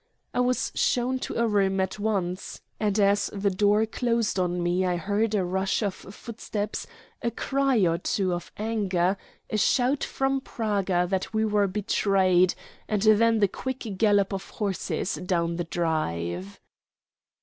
[0.33, 4.83] I was shown to a room at once, and as the door closed on me
[4.83, 6.87] I heard a rush of footsteps,
[7.21, 9.15] a cry or two of anger,
[9.51, 12.55] a shout from Praga that we were betrayed,
[12.87, 16.59] and then the quick gallop of horses down the drive.